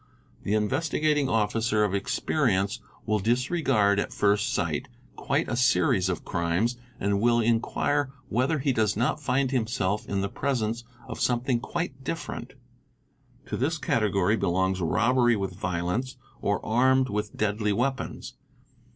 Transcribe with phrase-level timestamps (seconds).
[0.41, 6.75] The Investigating Officer of experience will disregard at first sight quite a series of crimes
[6.99, 12.03] and will enquire whether he does not find himself in the— presence of something quite
[12.03, 12.53] different;
[13.45, 18.33] to this category belongs robbery— with violence, or armed with deadly weapons.